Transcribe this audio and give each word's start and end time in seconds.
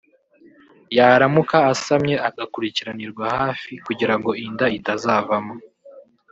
yaramuka 0.97 1.57
asamye 1.73 2.15
agakurikiranirwa 2.27 3.25
hafi 3.41 3.73
kugira 3.85 4.13
ngo 4.17 4.29
inda 4.45 4.67
itazavamo 4.77 5.55